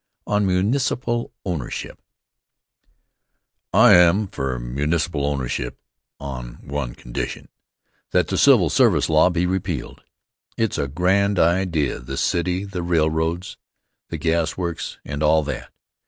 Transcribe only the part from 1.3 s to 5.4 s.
Ownership I AM for municipal